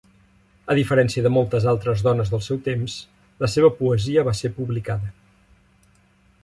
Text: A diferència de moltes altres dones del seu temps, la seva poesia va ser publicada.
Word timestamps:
A 0.73 0.77
diferència 0.77 1.25
de 1.25 1.31
moltes 1.35 1.67
altres 1.73 2.01
dones 2.07 2.33
del 2.35 2.41
seu 2.47 2.61
temps, 2.69 2.97
la 3.45 3.51
seva 3.57 3.71
poesia 3.83 4.27
va 4.31 4.33
ser 4.43 4.53
publicada. 4.61 5.13